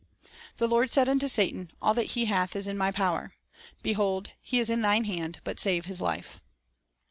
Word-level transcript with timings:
The 0.57 0.67
Lord 0.67 0.89
said 0.89 1.07
unto 1.07 1.27
Satan, 1.27 1.69
"All 1.79 1.93
that 1.93 2.13
he 2.17 2.25
hath 2.25 2.55
is 2.55 2.65
in 2.67 2.79
thy 2.79 2.89
power." 2.91 3.33
"Behold, 3.83 4.31
he 4.41 4.57
is 4.57 4.67
in 4.71 4.81
thine 4.81 5.03
hand; 5.03 5.39
but 5.43 5.59
save 5.59 5.85
his 5.85 6.01
life." 6.01 6.41